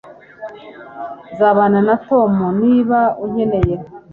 [1.31, 3.75] Nzabana na Tom niba unkeneye